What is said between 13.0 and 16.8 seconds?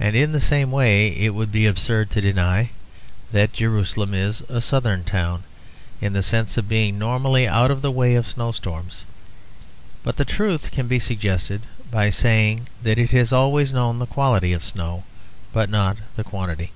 has always known the quality of snow, but not the quantity.